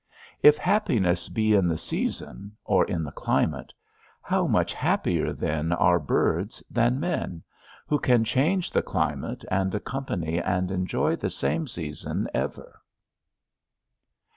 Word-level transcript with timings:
If 0.41 0.57
happiness 0.57 1.29
be 1.29 1.53
in 1.53 1.67
the 1.67 1.77
season, 1.77 2.53
or 2.65 2.83
in 2.85 3.03
the 3.03 3.11
climate, 3.11 3.71
how 4.23 4.47
much 4.47 4.73
happier 4.73 5.31
then 5.31 5.71
are 5.73 5.99
birds 5.99 6.63
than 6.71 6.99
men, 6.99 7.43
who 7.85 7.99
can 7.99 8.23
change 8.23 8.71
the 8.71 8.81
climate 8.81 9.45
and 9.51 9.75
accompany 9.75 10.41
and 10.41 10.71
enjoy 10.71 11.17
the 11.17 11.29
same 11.29 11.67
season 11.67 12.27
ever. 12.33 12.81